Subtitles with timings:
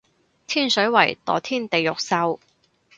[0.47, 2.39] 天水圍墮天地獄獸